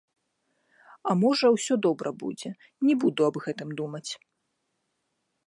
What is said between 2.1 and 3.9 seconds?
будзе, не буду аб гэтым